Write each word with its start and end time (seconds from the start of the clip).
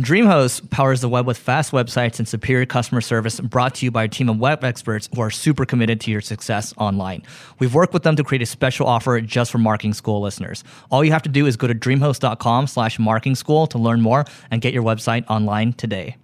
DreamHost 0.00 0.68
powers 0.68 1.00
the 1.00 1.08
web 1.08 1.26
with 1.26 1.38
fast 1.38 1.72
websites 1.72 2.18
and 2.18 2.28
superior 2.28 2.66
customer 2.66 3.00
service 3.00 3.40
brought 3.40 3.76
to 3.76 3.86
you 3.86 3.90
by 3.90 4.04
a 4.04 4.08
team 4.08 4.28
of 4.28 4.38
web 4.38 4.62
experts 4.62 5.08
who 5.14 5.22
are 5.22 5.30
super 5.30 5.64
committed 5.64 6.02
to 6.02 6.10
your 6.10 6.20
success 6.20 6.74
online. 6.76 7.22
We've 7.60 7.72
worked 7.72 7.94
with 7.94 8.02
them 8.02 8.14
to 8.16 8.22
create 8.22 8.42
a 8.42 8.46
special 8.46 8.86
offer 8.86 9.18
just 9.22 9.50
for 9.50 9.56
marketing 9.56 9.94
school 9.94 10.20
listeners. 10.20 10.62
All 10.90 11.02
you 11.02 11.12
have 11.12 11.22
to 11.22 11.30
do 11.30 11.46
is 11.46 11.56
go 11.56 11.66
to 11.66 11.74
dreamhost.com 11.74 12.66
slash 12.66 12.98
marketing 12.98 13.36
school 13.36 13.66
to 13.68 13.78
learn 13.78 14.02
more 14.02 14.26
and 14.50 14.60
get 14.60 14.74
your 14.74 14.82
website 14.82 15.24
online 15.30 15.72
today. 15.72 16.18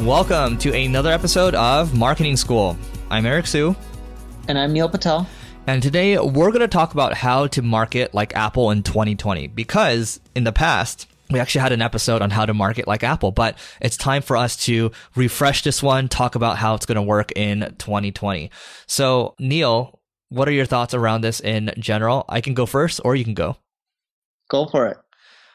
Welcome 0.00 0.56
to 0.56 0.72
another 0.72 1.10
episode 1.10 1.54
of 1.54 1.94
Marketing 1.94 2.38
School. 2.38 2.78
I'm 3.10 3.26
Eric 3.26 3.46
Siu. 3.46 3.76
And 4.48 4.58
I'm 4.58 4.72
Neil 4.72 4.88
Patel. 4.88 5.28
And 5.66 5.82
today 5.82 6.18
we're 6.18 6.48
going 6.48 6.60
to 6.60 6.68
talk 6.68 6.94
about 6.94 7.12
how 7.12 7.46
to 7.48 7.60
market 7.60 8.14
like 8.14 8.34
Apple 8.34 8.70
in 8.70 8.82
2020 8.82 9.48
because 9.48 10.18
in 10.34 10.44
the 10.44 10.52
past, 10.52 11.06
we 11.30 11.38
actually 11.40 11.62
had 11.62 11.72
an 11.72 11.82
episode 11.82 12.22
on 12.22 12.30
how 12.30 12.46
to 12.46 12.54
market 12.54 12.86
like 12.86 13.02
Apple, 13.02 13.32
but 13.32 13.56
it's 13.80 13.96
time 13.96 14.22
for 14.22 14.36
us 14.36 14.56
to 14.64 14.90
refresh 15.14 15.62
this 15.62 15.82
one, 15.82 16.08
talk 16.08 16.34
about 16.34 16.58
how 16.58 16.74
it's 16.74 16.86
going 16.86 16.96
to 16.96 17.02
work 17.02 17.32
in 17.36 17.74
2020. 17.78 18.50
So, 18.86 19.34
Neil, 19.38 20.00
what 20.28 20.48
are 20.48 20.52
your 20.52 20.66
thoughts 20.66 20.94
around 20.94 21.22
this 21.22 21.40
in 21.40 21.72
general? 21.78 22.24
I 22.28 22.40
can 22.40 22.54
go 22.54 22.66
first 22.66 23.00
or 23.04 23.14
you 23.14 23.24
can 23.24 23.34
go. 23.34 23.56
Go 24.48 24.66
for 24.66 24.86
it. 24.88 24.96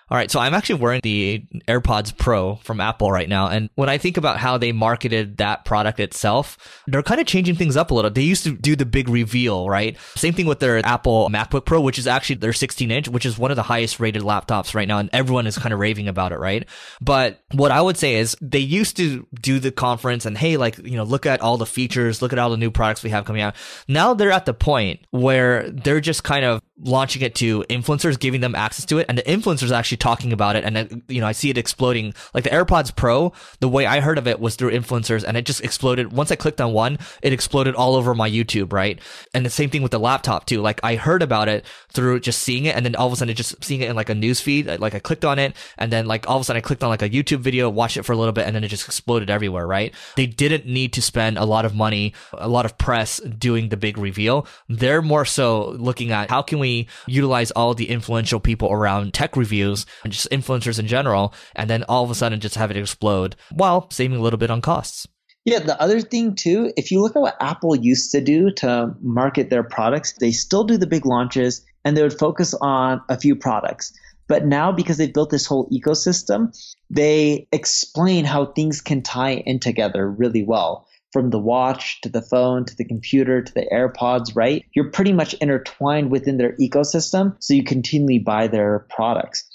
All 0.08 0.18
right, 0.18 0.30
so 0.30 0.40
I'm 0.40 0.54
actually 0.54 0.80
wearing 0.82 1.02
the 1.02 1.44
AirPods 1.68 2.16
Pro 2.16 2.58
from 2.58 2.80
Apple 2.80 3.12
right 3.12 3.28
now. 3.28 3.48
And 3.48 3.72
when 3.74 3.90
I 3.90 3.98
think 3.98 4.18
about 4.18 4.38
how 4.38 4.60
they 4.60 4.72
marketed 4.72 5.38
that 5.38 5.66
product 5.66 6.00
itself, 6.00 6.84
they're 6.86 7.02
kind 7.02 7.20
of 7.20 7.26
changing 7.26 7.56
things 7.56 7.76
up 7.76 7.90
a 7.90 7.96
little. 7.96 8.12
They 8.12 8.22
used 8.22 8.44
to 8.44 8.56
do 8.56 8.76
the 8.76 8.86
big 8.86 9.10
reveal, 9.10 9.68
right? 9.68 9.98
Same 10.16 10.36
thing 10.36 10.46
with 10.46 10.60
their 10.60 10.86
Apple 10.86 11.28
MacBook 11.30 11.66
Pro, 11.66 11.82
which 11.82 11.98
is 11.98 12.06
actually 12.06 12.36
their 12.36 12.54
16 12.54 12.92
inch, 12.92 13.08
which 13.08 13.26
is 13.26 13.40
one 13.40 13.50
of 13.50 13.56
the 13.56 13.64
highest 13.64 14.00
rated 14.00 14.22
laptops 14.22 14.76
right 14.76 14.88
now. 14.88 15.00
And 15.00 15.10
everyone 15.12 15.48
is 15.48 15.58
kind 15.58 15.74
of 15.74 15.80
raving 15.80 16.08
about 16.08 16.32
it, 16.32 16.38
right? 16.38 16.70
But 17.02 17.42
what 17.54 17.72
I 17.72 17.82
would 17.82 17.98
say 17.98 18.14
is 18.18 18.38
they 18.40 18.60
used 18.60 18.98
to 18.98 19.26
do 19.42 19.60
the 19.60 19.72
conference 19.72 20.28
and, 20.28 20.38
hey, 20.38 20.58
like, 20.58 20.78
you 20.78 20.98
know, 20.98 21.04
look 21.04 21.26
at 21.26 21.42
all 21.42 21.58
the 21.58 21.66
features, 21.66 22.22
look 22.22 22.32
at 22.32 22.38
all 22.38 22.52
the 22.52 22.58
new 22.58 22.70
products 22.70 23.02
we 23.02 23.10
have 23.10 23.26
coming 23.26 23.42
out. 23.42 23.56
Now 23.88 24.14
they're 24.14 24.30
at 24.30 24.46
the 24.46 24.54
point 24.54 25.00
where 25.10 25.68
they're 25.72 26.00
just 26.00 26.24
kind 26.24 26.46
of 26.46 26.62
launching 26.78 27.22
it 27.22 27.36
to 27.36 27.64
influencers, 27.70 28.20
giving 28.20 28.42
them 28.42 28.54
access 28.54 28.86
to 28.86 28.98
it. 28.98 29.06
And 29.08 29.18
the 29.18 29.24
influencers 29.24 29.72
actually 29.72 29.98
talking 29.98 30.34
about 30.34 30.56
it 30.56 30.66
and 30.66 30.78
uh, 30.78 30.86
you 31.08 31.22
know 31.22 31.28
I 31.28 31.32
see 31.32 31.50
it 31.50 31.58
exploding. 31.58 32.14
Like 32.34 32.44
the 32.44 32.50
AirPods 32.50 32.96
Pro 32.96 33.32
the 33.62 33.70
way 33.70 33.86
I 33.86 34.02
heard 34.02 34.18
of 34.18 34.28
it 34.28 34.40
was 34.40 34.56
through 34.56 34.72
influencers 34.72 35.24
and 35.24 35.38
it 35.38 35.46
just 35.46 35.64
exploded. 35.64 36.12
Once 36.12 36.32
I 36.32 36.36
clicked 36.36 36.60
on 36.60 36.74
one 36.74 37.00
it 37.22 37.32
exploded 37.32 37.76
all 37.76 37.96
over 37.96 38.14
my 38.14 38.30
YouTube 38.30 38.74
right? 38.74 39.00
And 39.34 39.46
the 39.46 39.50
same 39.50 39.70
thing 39.70 39.84
with 39.84 39.92
the 39.92 40.00
laptop 40.00 40.46
too. 40.46 40.62
Like 40.62 40.82
I 40.84 40.96
heard 40.96 41.22
about 41.22 41.48
it 41.48 41.66
through 41.94 42.20
just 42.20 42.42
seeing 42.42 42.66
it 42.66 42.76
and 42.76 42.86
then 42.86 42.96
all 42.96 43.08
of 43.08 43.14
a 43.14 43.16
sudden 43.16 43.36
just 43.36 43.64
seeing 43.64 43.82
it 43.82 43.90
in 43.90 43.96
like 43.96 44.10
a 44.10 44.16
news 44.16 44.42
feed 44.42 44.68
uh, 44.68 44.78
like 44.80 44.96
I 44.96 45.00
clicked 45.00 45.24
on 45.24 45.40
it 45.40 45.56
and 45.78 45.92
then 45.92 46.08
like 46.08 46.28
all 46.28 46.36
of 46.36 46.42
a 46.42 46.44
sudden 46.44 46.58
I 46.58 46.62
clicked 46.62 46.84
on 46.84 46.90
like 46.90 47.02
a 47.02 47.10
YouTube 47.10 47.40
video 47.40 47.70
watched 47.70 47.96
it 47.96 48.04
for 48.04 48.12
a 48.12 48.18
little 48.18 48.34
bit 48.34 48.48
and 48.48 48.56
then 48.56 48.64
it 48.66 48.68
just 48.68 48.86
exploded 48.86 49.30
everywhere 49.30 49.66
right? 49.66 49.94
They 50.18 50.28
didn't 50.28 50.66
need 50.66 50.92
to 50.94 51.02
spend 51.02 51.38
a 51.38 51.46
lot 51.46 51.64
of 51.64 51.74
money 51.74 52.14
a 52.34 52.50
lot 52.50 52.66
of 52.66 52.78
press 52.78 53.20
doing 53.20 53.70
the 53.70 53.78
big 53.78 53.98
reveal. 53.98 54.46
They're 54.68 55.02
more 55.02 55.24
so 55.24 55.70
looking 55.70 56.12
at 56.12 56.30
how 56.30 56.42
can 56.42 56.60
we 56.60 56.65
utilize 57.08 57.52
all 57.52 57.74
the 57.74 57.90
influential 57.90 58.40
people 58.40 58.72
around 58.72 59.14
tech 59.14 59.36
reviews 59.36 59.86
and 60.04 60.12
just 60.12 60.30
influencers 60.32 60.80
in 60.80 60.88
general, 60.88 61.34
and 61.56 61.70
then 61.70 61.84
all 61.84 62.04
of 62.04 62.12
a 62.12 62.16
sudden 62.16 62.40
just 62.40 62.56
have 62.56 62.72
it 62.72 62.78
explode 62.78 63.36
while 63.52 63.90
saving 63.92 64.18
a 64.18 64.22
little 64.22 64.40
bit 64.40 64.52
on 64.52 64.62
costs. 64.62 65.08
Yeah, 65.46 65.60
the 65.60 65.80
other 65.80 66.02
thing 66.02 66.34
too, 66.36 66.74
if 66.76 66.90
you 66.90 67.02
look 67.02 67.16
at 67.16 67.22
what 67.22 67.38
Apple 67.40 67.76
used 67.76 68.12
to 68.12 68.22
do 68.22 68.52
to 68.58 68.96
market 69.02 69.52
their 69.52 69.64
products, 69.64 70.14
they 70.14 70.32
still 70.32 70.64
do 70.64 70.78
the 70.78 70.88
big 70.88 71.06
launches 71.06 71.64
and 71.84 71.96
they 71.96 72.02
would 72.02 72.18
focus 72.18 72.56
on 72.62 73.00
a 73.10 73.18
few 73.18 73.36
products. 73.36 73.94
But 74.28 74.48
now, 74.48 74.72
because 74.72 74.98
they've 74.98 75.14
built 75.14 75.30
this 75.30 75.46
whole 75.46 75.70
ecosystem, 75.70 76.52
they 76.90 77.48
explain 77.52 78.26
how 78.26 78.48
things 78.48 78.82
can 78.82 79.04
tie 79.04 79.36
in 79.46 79.60
together 79.60 80.10
really 80.10 80.44
well. 80.44 80.88
From 81.16 81.30
the 81.30 81.40
watch 81.40 82.02
to 82.02 82.10
the 82.10 82.22
phone 82.22 82.66
to 82.66 82.76
the 82.76 82.84
computer 82.84 83.42
to 83.42 83.54
the 83.54 83.66
AirPods, 83.72 84.36
right? 84.36 84.66
You're 84.74 84.92
pretty 84.92 85.14
much 85.14 85.34
intertwined 85.36 86.12
within 86.12 86.36
their 86.36 86.58
ecosystem, 86.58 87.38
so 87.40 87.54
you 87.54 87.64
continually 87.64 88.20
buy 88.20 88.48
their 88.48 88.86
products. 88.90 89.48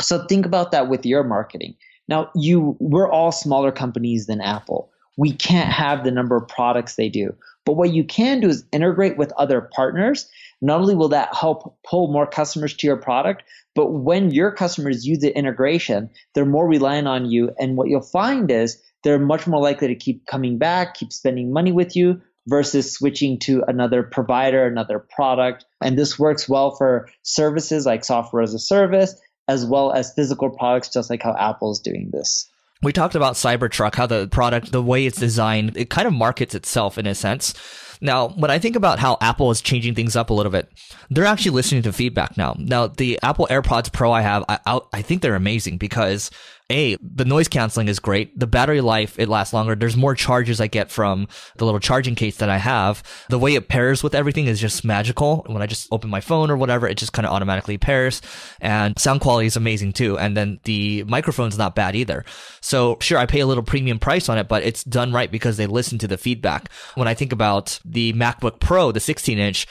So 0.00 0.24
think 0.28 0.46
about 0.46 0.70
that 0.70 0.88
with 0.88 1.04
your 1.04 1.24
marketing. 1.24 1.74
Now, 2.06 2.30
you 2.36 2.76
we're 2.78 3.10
all 3.10 3.32
smaller 3.32 3.72
companies 3.72 4.26
than 4.26 4.40
Apple. 4.40 4.92
We 5.16 5.32
can't 5.32 5.68
have 5.68 6.04
the 6.04 6.12
number 6.12 6.36
of 6.36 6.46
products 6.46 6.94
they 6.94 7.08
do. 7.08 7.34
But 7.64 7.74
what 7.74 7.92
you 7.92 8.04
can 8.04 8.40
do 8.40 8.48
is 8.48 8.64
integrate 8.72 9.16
with 9.16 9.32
other 9.32 9.60
partners. 9.74 10.28
Not 10.60 10.80
only 10.80 10.94
will 10.94 11.08
that 11.08 11.34
help 11.34 11.76
pull 11.88 12.12
more 12.12 12.26
customers 12.26 12.74
to 12.74 12.86
your 12.86 12.96
product, 12.96 13.44
but 13.74 13.90
when 13.90 14.30
your 14.30 14.52
customers 14.52 15.06
use 15.06 15.20
the 15.20 15.36
integration, 15.36 16.10
they're 16.34 16.44
more 16.44 16.68
reliant 16.68 17.08
on 17.08 17.30
you. 17.30 17.50
And 17.58 17.76
what 17.76 17.88
you'll 17.88 18.02
find 18.02 18.50
is 18.50 18.80
they're 19.02 19.18
much 19.18 19.46
more 19.46 19.60
likely 19.60 19.88
to 19.88 19.94
keep 19.94 20.26
coming 20.26 20.58
back, 20.58 20.94
keep 20.94 21.12
spending 21.12 21.52
money 21.52 21.72
with 21.72 21.96
you 21.96 22.20
versus 22.46 22.92
switching 22.92 23.38
to 23.40 23.62
another 23.66 24.02
provider, 24.02 24.66
another 24.66 24.98
product. 24.98 25.64
And 25.80 25.98
this 25.98 26.18
works 26.18 26.48
well 26.48 26.72
for 26.76 27.08
services 27.22 27.86
like 27.86 28.04
software 28.04 28.42
as 28.42 28.54
a 28.54 28.58
service 28.58 29.14
as 29.48 29.66
well 29.66 29.92
as 29.92 30.14
physical 30.14 30.50
products, 30.50 30.88
just 30.88 31.10
like 31.10 31.22
how 31.22 31.36
Apple's 31.38 31.80
doing 31.80 32.10
this. 32.12 32.50
We 32.84 32.92
talked 32.92 33.14
about 33.14 33.34
Cybertruck, 33.34 33.94
how 33.94 34.06
the 34.06 34.28
product, 34.28 34.70
the 34.70 34.82
way 34.82 35.06
it's 35.06 35.18
designed, 35.18 35.76
it 35.76 35.90
kind 35.90 36.06
of 36.06 36.12
markets 36.12 36.54
itself 36.54 36.98
in 36.98 37.06
a 37.06 37.14
sense. 37.14 37.54
Now, 38.00 38.28
when 38.28 38.50
I 38.50 38.58
think 38.58 38.76
about 38.76 38.98
how 38.98 39.16
Apple 39.20 39.50
is 39.50 39.62
changing 39.62 39.94
things 39.94 40.14
up 40.14 40.28
a 40.28 40.34
little 40.34 40.52
bit, 40.52 40.68
they're 41.10 41.24
actually 41.24 41.52
listening 41.52 41.82
to 41.82 41.92
feedback 41.92 42.36
now. 42.36 42.54
Now, 42.58 42.88
the 42.88 43.18
Apple 43.22 43.48
AirPods 43.50 43.90
Pro 43.92 44.12
I 44.12 44.20
have, 44.20 44.44
I, 44.48 44.80
I 44.92 45.02
think 45.02 45.22
they're 45.22 45.34
amazing 45.34 45.78
because 45.78 46.30
a, 46.70 46.96
the 47.02 47.26
noise 47.26 47.48
canceling 47.48 47.88
is 47.88 47.98
great. 47.98 48.38
The 48.38 48.46
battery 48.46 48.80
life, 48.80 49.18
it 49.18 49.28
lasts 49.28 49.52
longer. 49.52 49.74
There's 49.74 49.96
more 49.96 50.14
charges 50.14 50.60
I 50.60 50.66
get 50.66 50.90
from 50.90 51.28
the 51.56 51.66
little 51.66 51.80
charging 51.80 52.14
case 52.14 52.38
that 52.38 52.48
I 52.48 52.56
have. 52.56 53.02
The 53.28 53.38
way 53.38 53.54
it 53.54 53.68
pairs 53.68 54.02
with 54.02 54.14
everything 54.14 54.46
is 54.46 54.60
just 54.60 54.84
magical. 54.84 55.44
When 55.46 55.60
I 55.60 55.66
just 55.66 55.88
open 55.92 56.08
my 56.08 56.20
phone 56.20 56.50
or 56.50 56.56
whatever, 56.56 56.88
it 56.88 56.96
just 56.96 57.12
kind 57.12 57.26
of 57.26 57.32
automatically 57.32 57.76
pairs. 57.76 58.22
And 58.62 58.98
sound 58.98 59.20
quality 59.20 59.46
is 59.46 59.56
amazing 59.56 59.92
too. 59.92 60.18
And 60.18 60.34
then 60.34 60.58
the 60.64 61.04
microphone's 61.04 61.58
not 61.58 61.74
bad 61.74 61.94
either. 61.94 62.24
So 62.62 62.96
sure, 63.00 63.18
I 63.18 63.26
pay 63.26 63.40
a 63.40 63.46
little 63.46 63.62
premium 63.62 63.98
price 63.98 64.30
on 64.30 64.38
it, 64.38 64.48
but 64.48 64.62
it's 64.62 64.84
done 64.84 65.12
right 65.12 65.30
because 65.30 65.58
they 65.58 65.66
listen 65.66 65.98
to 65.98 66.08
the 66.08 66.16
feedback. 66.16 66.70
When 66.94 67.08
I 67.08 67.12
think 67.14 67.32
about 67.32 67.78
the 67.84 68.14
MacBook 68.14 68.58
Pro, 68.58 68.90
the 68.90 69.00
16 69.00 69.38
inch, 69.38 69.66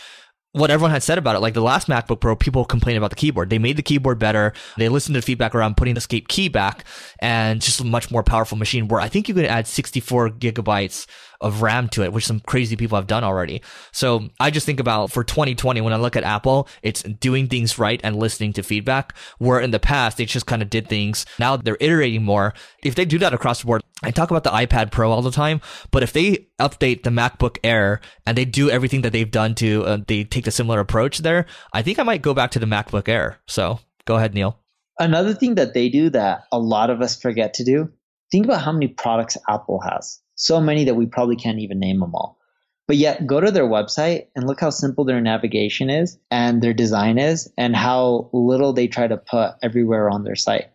what 0.53 0.69
everyone 0.69 0.91
had 0.91 1.03
said 1.03 1.17
about 1.17 1.35
it. 1.35 1.39
Like 1.39 1.55
the 1.55 1.61
last 1.61 1.87
MacBook 1.87 2.19
Pro, 2.19 2.35
people 2.35 2.63
complained 2.63 2.97
about 2.97 3.09
the 3.09 3.15
keyboard. 3.15 3.49
They 3.49 3.59
made 3.59 3.75
the 3.75 3.83
keyboard 3.83 4.19
better. 4.19 4.53
They 4.77 4.87
listened 4.87 5.15
to 5.15 5.21
the 5.21 5.25
feedback 5.25 5.53
around 5.53 5.77
putting 5.77 5.95
the 5.95 5.99
escape 5.99 6.27
key 6.27 6.47
back 6.47 6.85
and 7.19 7.59
just 7.59 7.79
a 7.79 7.83
much 7.83 8.11
more 8.11 8.23
powerful 8.23 8.57
machine 8.57 8.88
where 8.88 9.01
I 9.01 9.09
think 9.09 9.27
you 9.27 9.33
could 9.33 9.45
add 9.45 9.67
64 9.67 10.29
gigabytes 10.29 11.07
of 11.41 11.61
RAM 11.61 11.89
to 11.89 12.03
it, 12.03 12.13
which 12.13 12.25
some 12.25 12.39
crazy 12.39 12.75
people 12.75 12.95
have 12.95 13.07
done 13.07 13.23
already. 13.23 13.61
So 13.91 14.29
I 14.39 14.51
just 14.51 14.65
think 14.65 14.79
about 14.79 15.11
for 15.11 15.23
2020, 15.23 15.81
when 15.81 15.91
I 15.91 15.97
look 15.97 16.15
at 16.15 16.23
Apple, 16.23 16.69
it's 16.83 17.01
doing 17.03 17.47
things 17.47 17.77
right 17.77 17.99
and 18.03 18.15
listening 18.15 18.53
to 18.53 18.63
feedback, 18.63 19.13
where 19.39 19.59
in 19.59 19.71
the 19.71 19.79
past, 19.79 20.17
they 20.17 20.25
just 20.25 20.45
kind 20.45 20.61
of 20.61 20.69
did 20.69 20.88
things. 20.88 21.25
Now 21.39 21.57
they're 21.57 21.77
iterating 21.81 22.23
more. 22.23 22.53
If 22.83 22.95
they 22.95 23.06
do 23.06 23.17
that 23.19 23.33
across 23.33 23.59
the 23.59 23.65
board, 23.65 23.83
I 24.03 24.11
talk 24.11 24.31
about 24.31 24.44
the 24.44 24.50
iPad 24.50 24.91
Pro 24.91 25.11
all 25.11 25.21
the 25.21 25.31
time, 25.31 25.61
but 25.91 26.03
if 26.03 26.13
they 26.13 26.47
update 26.59 27.03
the 27.03 27.09
MacBook 27.09 27.57
Air 27.63 28.01
and 28.25 28.38
they 28.38 28.45
do 28.45 28.69
everything 28.69 29.01
that 29.01 29.13
they've 29.13 29.29
done 29.29 29.55
to, 29.55 29.85
uh, 29.85 29.97
they 30.07 30.23
take 30.23 30.45
a 30.47 30.51
similar 30.51 30.79
approach 30.79 31.19
there, 31.19 31.45
I 31.73 31.81
think 31.81 32.00
I 32.00 32.03
might 32.03 32.21
go 32.21 32.33
back 32.33 32.51
to 32.51 32.59
the 32.59 32.65
MacBook 32.65 33.07
Air. 33.07 33.39
So 33.47 33.79
go 34.05 34.17
ahead, 34.17 34.33
Neil. 34.33 34.59
Another 35.00 35.33
thing 35.33 35.55
that 35.55 35.73
they 35.73 35.89
do 35.89 36.09
that 36.11 36.44
a 36.51 36.59
lot 36.59 36.89
of 36.89 37.01
us 37.01 37.19
forget 37.19 37.55
to 37.55 37.63
do 37.63 37.91
think 38.31 38.45
about 38.45 38.61
how 38.61 38.71
many 38.71 38.88
products 38.88 39.38
Apple 39.47 39.79
has 39.79 40.19
so 40.35 40.59
many 40.59 40.85
that 40.85 40.95
we 40.95 41.06
probably 41.06 41.35
can't 41.35 41.59
even 41.59 41.79
name 41.79 41.99
them 41.99 42.15
all. 42.15 42.39
But 42.88 42.97
yet, 42.97 43.25
go 43.25 43.39
to 43.39 43.51
their 43.51 43.67
website 43.67 44.27
and 44.35 44.45
look 44.45 44.59
how 44.59 44.69
simple 44.69 45.06
their 45.06 45.21
navigation 45.21 45.89
is 45.89 46.17
and 46.29 46.61
their 46.61 46.73
design 46.73 47.17
is, 47.17 47.49
and 47.57 47.75
how 47.75 48.29
little 48.33 48.73
they 48.73 48.88
try 48.88 49.07
to 49.07 49.15
put 49.15 49.53
everywhere 49.61 50.09
on 50.09 50.23
their 50.23 50.35
site. 50.35 50.65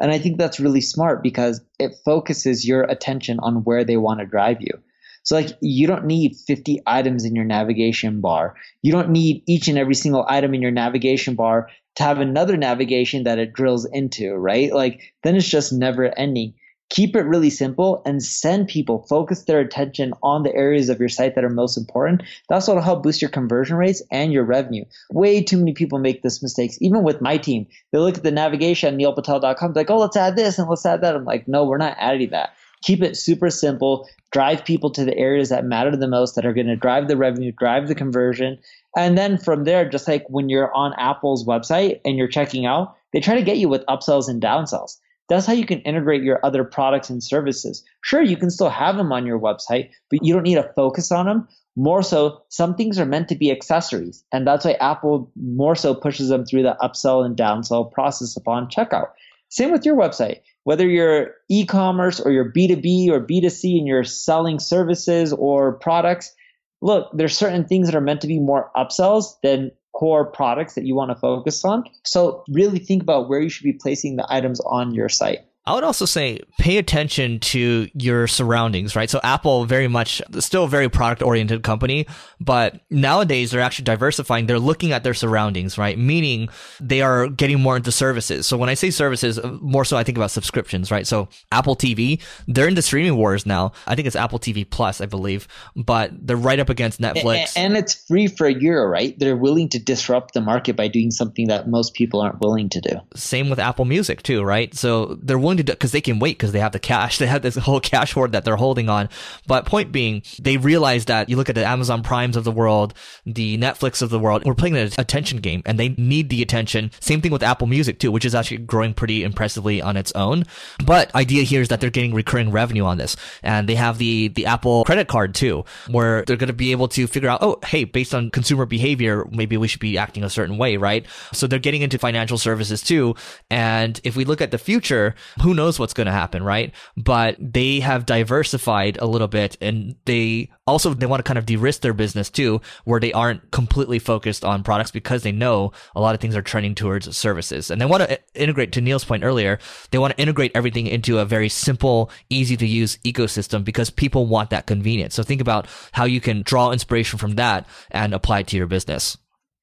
And 0.00 0.10
I 0.10 0.18
think 0.18 0.38
that's 0.38 0.60
really 0.60 0.80
smart 0.80 1.22
because 1.22 1.60
it 1.78 1.96
focuses 2.04 2.66
your 2.66 2.82
attention 2.82 3.38
on 3.40 3.64
where 3.64 3.84
they 3.84 3.96
want 3.96 4.20
to 4.20 4.26
drive 4.26 4.58
you. 4.60 4.82
So 5.22 5.34
like 5.34 5.58
you 5.60 5.86
don't 5.86 6.06
need 6.06 6.36
50 6.36 6.82
items 6.86 7.24
in 7.24 7.34
your 7.34 7.44
navigation 7.44 8.20
bar. 8.20 8.54
You 8.82 8.92
don't 8.92 9.10
need 9.10 9.42
each 9.48 9.66
and 9.68 9.76
every 9.76 9.94
single 9.94 10.24
item 10.28 10.54
in 10.54 10.62
your 10.62 10.70
navigation 10.70 11.34
bar 11.34 11.68
to 11.96 12.02
have 12.02 12.20
another 12.20 12.56
navigation 12.56 13.24
that 13.24 13.38
it 13.38 13.52
drills 13.52 13.86
into, 13.90 14.34
right? 14.34 14.72
Like 14.72 15.00
then 15.24 15.34
it's 15.34 15.48
just 15.48 15.72
never 15.72 16.06
ending. 16.16 16.54
Keep 16.88 17.16
it 17.16 17.22
really 17.22 17.50
simple 17.50 18.00
and 18.06 18.22
send 18.22 18.68
people 18.68 19.06
focus 19.08 19.42
their 19.44 19.58
attention 19.58 20.12
on 20.22 20.44
the 20.44 20.54
areas 20.54 20.88
of 20.88 21.00
your 21.00 21.08
site 21.08 21.34
that 21.34 21.44
are 21.44 21.50
most 21.50 21.76
important. 21.76 22.22
That's 22.48 22.68
what 22.68 22.76
will 22.76 22.82
help 22.82 23.02
boost 23.02 23.20
your 23.20 23.30
conversion 23.30 23.76
rates 23.76 24.02
and 24.12 24.32
your 24.32 24.44
revenue. 24.44 24.84
Way 25.10 25.42
too 25.42 25.58
many 25.58 25.72
people 25.72 25.98
make 25.98 26.22
this 26.22 26.42
mistakes. 26.42 26.78
Even 26.80 27.02
with 27.02 27.20
my 27.20 27.38
team, 27.38 27.66
they 27.90 27.98
look 27.98 28.16
at 28.16 28.22
the 28.22 28.30
navigation 28.30 28.94
at 28.94 29.00
neilpatel.com, 29.00 29.72
like, 29.72 29.90
oh, 29.90 29.98
let's 29.98 30.16
add 30.16 30.36
this 30.36 30.58
and 30.58 30.68
let's 30.68 30.86
add 30.86 31.00
that. 31.00 31.16
I'm 31.16 31.24
like, 31.24 31.48
no, 31.48 31.64
we're 31.64 31.76
not 31.76 31.96
adding 31.98 32.30
that. 32.30 32.54
Keep 32.82 33.02
it 33.02 33.16
super 33.16 33.50
simple. 33.50 34.08
Drive 34.30 34.64
people 34.64 34.90
to 34.90 35.04
the 35.04 35.16
areas 35.16 35.48
that 35.48 35.64
matter 35.64 35.96
the 35.96 36.06
most, 36.06 36.36
that 36.36 36.46
are 36.46 36.52
going 36.52 36.68
to 36.68 36.76
drive 36.76 37.08
the 37.08 37.16
revenue, 37.16 37.50
drive 37.50 37.88
the 37.88 37.94
conversion. 37.94 38.58
And 38.96 39.18
then 39.18 39.38
from 39.38 39.64
there, 39.64 39.88
just 39.88 40.06
like 40.06 40.24
when 40.28 40.48
you're 40.48 40.72
on 40.72 40.94
Apple's 40.98 41.44
website 41.44 42.00
and 42.04 42.16
you're 42.16 42.28
checking 42.28 42.64
out, 42.64 42.96
they 43.12 43.20
try 43.20 43.34
to 43.34 43.42
get 43.42 43.56
you 43.56 43.68
with 43.68 43.84
upsells 43.86 44.28
and 44.28 44.40
downsells. 44.40 44.98
That's 45.28 45.46
how 45.46 45.52
you 45.52 45.66
can 45.66 45.80
integrate 45.80 46.22
your 46.22 46.40
other 46.44 46.64
products 46.64 47.10
and 47.10 47.22
services. 47.22 47.84
Sure, 48.02 48.22
you 48.22 48.36
can 48.36 48.50
still 48.50 48.70
have 48.70 48.96
them 48.96 49.12
on 49.12 49.26
your 49.26 49.40
website, 49.40 49.90
but 50.10 50.20
you 50.22 50.32
don't 50.32 50.44
need 50.44 50.54
to 50.54 50.72
focus 50.74 51.10
on 51.10 51.26
them. 51.26 51.48
More 51.74 52.02
so, 52.02 52.42
some 52.48 52.74
things 52.74 52.98
are 52.98 53.06
meant 53.06 53.28
to 53.28 53.34
be 53.34 53.50
accessories. 53.50 54.24
And 54.32 54.46
that's 54.46 54.64
why 54.64 54.72
Apple 54.74 55.30
more 55.36 55.74
so 55.74 55.94
pushes 55.94 56.28
them 56.28 56.46
through 56.46 56.62
the 56.62 56.76
upsell 56.80 57.24
and 57.24 57.36
downsell 57.36 57.92
process 57.92 58.36
upon 58.36 58.68
checkout. 58.68 59.08
Same 59.48 59.72
with 59.72 59.84
your 59.84 59.96
website. 59.96 60.40
Whether 60.64 60.88
you're 60.88 61.34
e 61.48 61.66
commerce 61.66 62.18
or 62.18 62.32
you're 62.32 62.50
B2B 62.50 63.08
or 63.10 63.20
B2C 63.20 63.78
and 63.78 63.86
you're 63.86 64.04
selling 64.04 64.58
services 64.58 65.32
or 65.32 65.74
products, 65.74 66.34
look, 66.82 67.10
there's 67.12 67.36
certain 67.36 67.66
things 67.66 67.86
that 67.86 67.94
are 67.94 68.00
meant 68.00 68.22
to 68.22 68.26
be 68.26 68.40
more 68.40 68.70
upsells 68.76 69.34
than 69.42 69.70
core 69.96 70.26
products 70.26 70.74
that 70.74 70.84
you 70.84 70.94
want 70.94 71.10
to 71.10 71.16
focus 71.16 71.64
on. 71.64 71.82
So 72.04 72.44
really 72.48 72.78
think 72.78 73.02
about 73.02 73.30
where 73.30 73.40
you 73.40 73.48
should 73.48 73.64
be 73.64 73.72
placing 73.72 74.16
the 74.16 74.26
items 74.28 74.60
on 74.60 74.94
your 74.94 75.08
site. 75.08 75.40
I 75.66 75.74
would 75.74 75.82
also 75.82 76.04
say 76.04 76.40
pay 76.58 76.78
attention 76.78 77.40
to 77.40 77.88
your 77.94 78.28
surroundings, 78.28 78.94
right? 78.94 79.10
So 79.10 79.18
Apple 79.24 79.64
very 79.64 79.88
much 79.88 80.22
still 80.38 80.64
a 80.64 80.68
very 80.68 80.88
product 80.88 81.22
oriented 81.22 81.64
company, 81.64 82.06
but 82.40 82.80
nowadays 82.88 83.50
they're 83.50 83.60
actually 83.60 83.84
diversifying. 83.84 84.46
They're 84.46 84.60
looking 84.60 84.92
at 84.92 85.02
their 85.02 85.14
surroundings, 85.14 85.76
right? 85.76 85.98
Meaning 85.98 86.50
they 86.80 87.02
are 87.02 87.28
getting 87.28 87.60
more 87.60 87.76
into 87.76 87.90
services. 87.90 88.46
So 88.46 88.56
when 88.56 88.68
I 88.68 88.74
say 88.74 88.90
services, 88.90 89.40
uh, 89.40 89.58
more 89.60 89.84
so 89.84 89.96
I 89.96 90.04
think 90.04 90.16
about 90.16 90.30
subscriptions, 90.30 90.92
right? 90.92 91.06
So 91.06 91.28
Apple 91.50 91.74
TV, 91.74 92.22
they're 92.46 92.68
in 92.68 92.76
the 92.76 92.82
streaming 92.82 93.16
wars 93.16 93.44
now. 93.44 93.72
I 93.88 93.96
think 93.96 94.06
it's 94.06 94.16
Apple 94.16 94.38
TV 94.38 94.68
Plus, 94.68 95.00
I 95.00 95.06
believe, 95.06 95.48
but 95.74 96.12
they're 96.16 96.36
right 96.36 96.60
up 96.60 96.68
against 96.68 97.00
Netflix. 97.00 97.54
And 97.56 97.76
it's 97.76 97.94
free 98.06 98.28
for 98.28 98.46
a 98.46 98.54
year, 98.54 98.88
right? 98.88 99.18
They're 99.18 99.36
willing 99.36 99.68
to 99.70 99.80
disrupt 99.80 100.34
the 100.34 100.40
market 100.40 100.76
by 100.76 100.86
doing 100.86 101.10
something 101.10 101.48
that 101.48 101.68
most 101.68 101.94
people 101.94 102.20
aren't 102.20 102.40
willing 102.40 102.68
to 102.68 102.80
do. 102.80 103.00
Same 103.16 103.50
with 103.50 103.58
Apple 103.58 103.84
Music 103.84 104.22
too, 104.22 104.44
right? 104.44 104.72
So 104.72 105.18
they're 105.22 105.38
willing 105.38 105.55
willing 105.56 105.66
to 105.66 105.72
because 105.72 105.92
they 105.92 106.00
can 106.00 106.18
wait 106.18 106.38
because 106.38 106.52
they 106.52 106.60
have 106.60 106.72
the 106.72 106.78
cash. 106.78 107.18
They 107.26 107.26
have 107.26 107.42
this 107.42 107.56
whole 107.56 107.80
cash 107.80 108.12
hoard 108.12 108.32
that 108.32 108.44
they're 108.44 108.56
holding 108.56 108.88
on. 108.88 109.08
But 109.46 109.64
point 109.64 109.90
being, 109.90 110.22
they 110.38 110.58
realize 110.58 111.06
that 111.06 111.28
you 111.28 111.36
look 111.36 111.48
at 111.48 111.54
the 111.54 111.66
Amazon 111.66 112.02
Primes 112.02 112.36
of 112.36 112.44
the 112.44 112.52
world, 112.52 112.94
the 113.24 113.58
Netflix 113.58 114.00
of 114.02 114.10
the 114.10 114.18
world. 114.18 114.44
We're 114.44 114.54
playing 114.54 114.76
an 114.76 114.90
attention 114.98 115.38
game, 115.38 115.62
and 115.66 115.78
they 115.78 115.88
need 115.90 116.28
the 116.28 116.42
attention. 116.42 116.90
Same 117.00 117.20
thing 117.20 117.32
with 117.32 117.42
Apple 117.42 117.66
Music 117.66 117.98
too, 117.98 118.12
which 118.12 118.24
is 118.24 118.34
actually 118.34 118.58
growing 118.58 118.94
pretty 118.94 119.24
impressively 119.24 119.82
on 119.82 119.96
its 119.96 120.12
own. 120.12 120.44
But 120.84 121.12
idea 121.14 121.42
here 121.42 121.62
is 121.62 121.68
that 121.68 121.80
they're 121.80 121.90
getting 121.90 122.14
recurring 122.14 122.50
revenue 122.50 122.84
on 122.84 122.98
this, 122.98 123.16
and 123.42 123.68
they 123.68 123.74
have 123.74 123.98
the 123.98 124.28
the 124.28 124.46
Apple 124.46 124.84
credit 124.84 125.08
card 125.08 125.34
too, 125.34 125.64
where 125.88 126.22
they're 126.26 126.36
going 126.36 126.48
to 126.48 126.52
be 126.52 126.70
able 126.70 126.88
to 126.88 127.06
figure 127.06 127.30
out, 127.30 127.42
oh, 127.42 127.58
hey, 127.64 127.84
based 127.84 128.14
on 128.14 128.30
consumer 128.30 128.66
behavior, 128.66 129.26
maybe 129.30 129.56
we 129.56 129.68
should 129.68 129.80
be 129.80 129.98
acting 129.98 130.22
a 130.22 130.30
certain 130.30 130.58
way, 130.58 130.76
right? 130.76 131.06
So 131.32 131.46
they're 131.46 131.58
getting 131.58 131.82
into 131.82 131.98
financial 131.98 132.38
services 132.38 132.82
too. 132.82 133.14
And 133.50 134.00
if 134.04 134.16
we 134.16 134.24
look 134.24 134.40
at 134.40 134.50
the 134.50 134.58
future, 134.58 135.14
who 135.46 135.54
knows 135.54 135.78
what's 135.78 135.94
going 135.94 136.08
to 136.08 136.12
happen, 136.12 136.42
right? 136.42 136.74
But 136.96 137.36
they 137.38 137.78
have 137.78 138.04
diversified 138.04 138.98
a 139.00 139.06
little 139.06 139.28
bit 139.28 139.56
and 139.60 139.94
they 140.04 140.50
also 140.66 140.92
they 140.92 141.06
want 141.06 141.20
to 141.20 141.22
kind 141.22 141.38
of 141.38 141.46
de-risk 141.46 141.82
their 141.82 141.92
business 141.92 142.30
too, 142.30 142.60
where 142.82 142.98
they 142.98 143.12
aren't 143.12 143.52
completely 143.52 144.00
focused 144.00 144.44
on 144.44 144.64
products 144.64 144.90
because 144.90 145.22
they 145.22 145.30
know 145.30 145.70
a 145.94 146.00
lot 146.00 146.16
of 146.16 146.20
things 146.20 146.34
are 146.34 146.42
trending 146.42 146.74
towards 146.74 147.16
services. 147.16 147.70
And 147.70 147.80
they 147.80 147.86
want 147.86 148.02
to 148.02 148.18
integrate 148.34 148.72
to 148.72 148.80
Neil's 148.80 149.04
point 149.04 149.22
earlier, 149.22 149.60
they 149.92 149.98
want 149.98 150.16
to 150.16 150.20
integrate 150.20 150.50
everything 150.56 150.88
into 150.88 151.20
a 151.20 151.24
very 151.24 151.48
simple, 151.48 152.10
easy 152.28 152.56
to 152.56 152.66
use 152.66 152.98
ecosystem 153.04 153.62
because 153.62 153.88
people 153.88 154.26
want 154.26 154.50
that 154.50 154.66
convenience. 154.66 155.14
So 155.14 155.22
think 155.22 155.40
about 155.40 155.68
how 155.92 156.06
you 156.06 156.20
can 156.20 156.42
draw 156.42 156.72
inspiration 156.72 157.20
from 157.20 157.36
that 157.36 157.68
and 157.92 158.14
apply 158.14 158.40
it 158.40 158.48
to 158.48 158.56
your 158.56 158.66
business. 158.66 159.16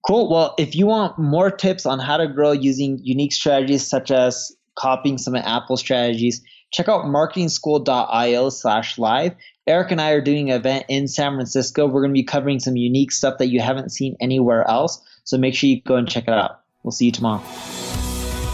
Cool. 0.08 0.30
Well, 0.30 0.56
if 0.58 0.76
you 0.76 0.88
want 0.88 1.20
more 1.20 1.52
tips 1.52 1.86
on 1.86 2.00
how 2.00 2.16
to 2.16 2.28
grow 2.30 2.54
using 2.54 3.00
unique 3.04 3.34
strategies 3.34 3.86
such 3.86 4.12
as 4.12 4.50
copying 4.76 5.18
some 5.18 5.36
of 5.36 5.44
Apple 5.46 5.78
strategies, 5.78 6.44
check 6.72 6.90
out 6.90 7.06
marketingschool.io 7.06 8.50
slash 8.50 8.98
live. 8.98 9.36
Eric 9.66 9.92
and 9.92 10.02
I 10.02 10.12
are 10.12 10.22
doing 10.22 10.52
an 10.52 10.58
event 10.58 10.86
in 10.90 11.08
San 11.08 11.36
Francisco. 11.36 11.88
We're 11.88 12.02
going 12.02 12.12
to 12.12 12.20
be 12.20 12.24
covering 12.24 12.60
some 12.60 12.76
unique 12.76 13.12
stuff 13.12 13.38
that 13.38 13.48
you 13.48 13.62
haven't 13.62 13.92
seen 13.92 14.18
anywhere 14.20 14.68
else. 14.68 15.02
So 15.24 15.38
make 15.38 15.56
sure 15.56 15.70
you 15.70 15.82
go 15.82 15.96
and 15.96 16.10
check 16.10 16.28
it 16.28 16.34
out. 16.34 16.62
We'll 16.84 16.92
see 16.92 17.06
you 17.06 17.12
tomorrow. 17.12 17.44